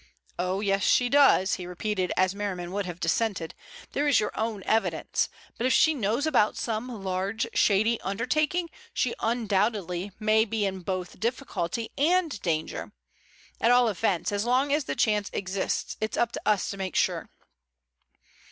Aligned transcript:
Oh, 0.39 0.61
yes, 0.61 0.81
she 0.83 1.09
does," 1.09 1.53
he 1.61 1.67
repeated 1.67 2.11
as 2.17 2.33
Merriman 2.33 2.71
would 2.71 2.87
have 2.87 2.99
dissented, 2.99 3.53
"there 3.91 4.07
is 4.07 4.19
your 4.19 4.31
own 4.33 4.63
evidence. 4.63 5.29
But 5.59 5.67
if 5.67 5.73
she 5.73 5.93
knows 5.93 6.25
about 6.25 6.57
some 6.57 7.03
large, 7.03 7.45
shady 7.53 8.01
undertaking, 8.01 8.71
she 8.95 9.13
undoubtedly 9.19 10.11
may 10.19 10.43
be 10.43 10.65
in 10.65 10.79
both 10.79 11.19
difficulty 11.19 11.91
and 11.99 12.41
danger. 12.41 12.93
At 13.61 13.69
all 13.69 13.89
events, 13.89 14.31
as 14.31 14.43
long 14.43 14.73
as 14.73 14.85
the 14.85 14.95
chance 14.95 15.29
exists 15.33 15.97
it's 16.01 16.17
up 16.17 16.31
to 16.31 16.41
us 16.47 16.67
to 16.71 16.77
make 16.77 16.95
sure." 16.95 17.29